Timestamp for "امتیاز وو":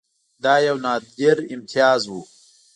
1.53-2.21